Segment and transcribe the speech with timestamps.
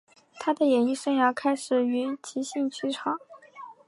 [0.39, 3.19] 他的演艺生涯开始于即兴剧场。